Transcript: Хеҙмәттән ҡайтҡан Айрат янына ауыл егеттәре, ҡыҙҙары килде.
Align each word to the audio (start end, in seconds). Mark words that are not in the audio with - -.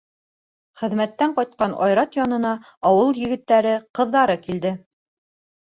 Хеҙмәттән 0.81 1.35
ҡайтҡан 1.35 1.75
Айрат 1.87 2.17
янына 2.21 2.53
ауыл 2.93 3.21
егеттәре, 3.25 3.77
ҡыҙҙары 4.01 4.41
килде. 4.49 4.77